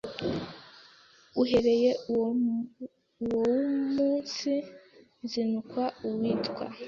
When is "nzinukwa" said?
5.23-5.83